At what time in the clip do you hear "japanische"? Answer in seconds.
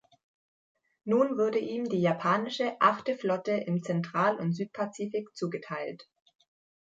2.01-2.75